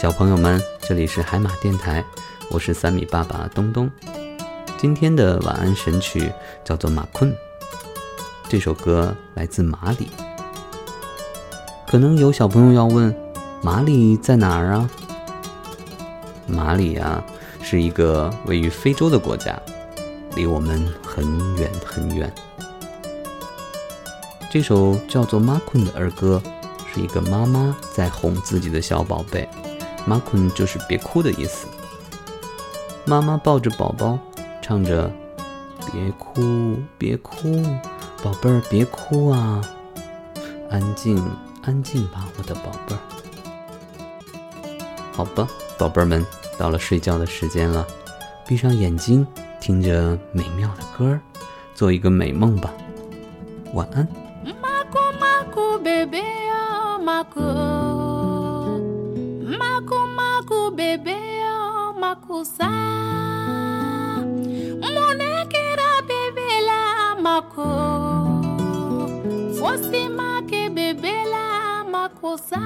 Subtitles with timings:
[0.00, 2.02] 小朋友们，这里是海马电台，
[2.50, 3.90] 我是三米爸爸东东。
[4.78, 6.32] 今天的晚安神曲
[6.64, 7.30] 叫做《马困》，
[8.48, 10.08] 这首歌来自马里。
[11.86, 13.14] 可能有小朋友要问，
[13.62, 14.90] 马里在哪儿啊？
[16.46, 17.22] 马里啊，
[17.60, 19.60] 是一个位于非洲的国家，
[20.34, 21.22] 离我们很
[21.56, 22.32] 远很远。
[24.50, 26.42] 这首叫做《马困》的儿歌，
[26.90, 29.46] 是一个妈妈在哄自己的小宝贝。
[30.06, 31.66] 马困就是别哭的意思。
[33.04, 34.18] 妈妈抱着宝宝，
[34.60, 35.10] 唱着
[35.92, 37.62] ：“别哭，别哭，
[38.22, 39.60] 宝贝儿别哭啊，
[40.70, 41.20] 安静，
[41.62, 42.98] 安静吧，我的宝贝儿。”
[45.12, 46.24] 好吧，宝贝儿们，
[46.58, 47.86] 到了睡觉的时间了，
[48.46, 49.26] 闭上眼睛，
[49.60, 51.20] 听着美妙的歌儿，
[51.74, 52.70] 做一个美梦吧。
[53.74, 54.06] 晚安。
[62.10, 62.70] Makusa.
[64.94, 66.80] Monekera bebela
[67.24, 67.70] mako.
[69.58, 71.44] Fosi make bebela
[71.92, 72.62] makosa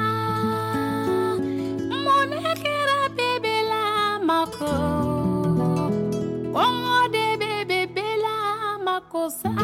[2.05, 3.83] monekera bebela
[4.29, 4.75] mako.
[7.13, 7.37] De
[7.69, 8.37] bebela
[8.87, 9.64] makosa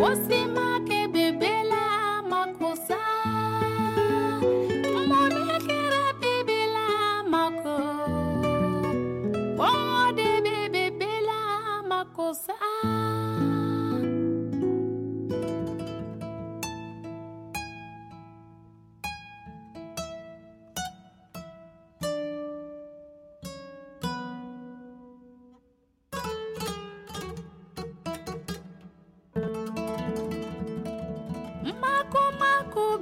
[0.00, 0.39] fosi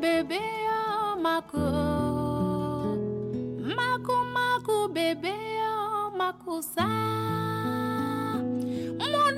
[0.01, 1.59] bébé en mako.
[3.77, 6.87] Mako mako bébé en mako sa.
[9.13, 9.38] Mon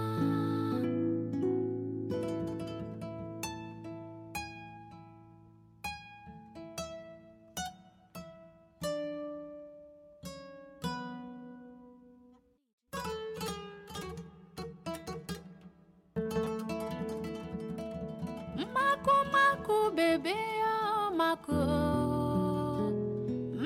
[19.71, 21.61] maku bebe o maku.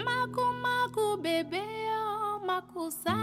[0.06, 1.64] Maku maku bebe
[1.98, 3.18] o maku sa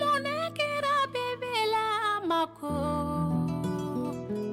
[0.00, 1.86] monekera bebe la
[2.30, 2.76] maku.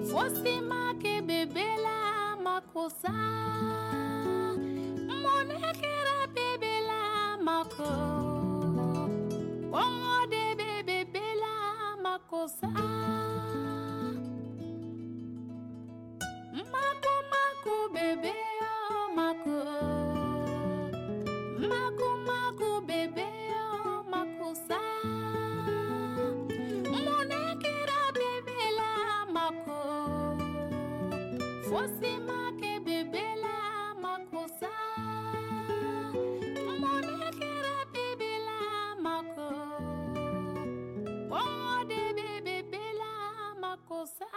[0.09, 1.99] Fosi make bebe la
[2.45, 3.15] maku sa
[5.23, 7.01] monekera bebe la
[7.47, 8.20] maku.
[31.73, 33.55] osimake bebela
[34.01, 34.71] makosa.
[36.81, 38.59] Monakera bebela
[39.05, 39.49] mako.
[41.31, 43.11] Ode bebebela
[43.61, 44.27] makosa.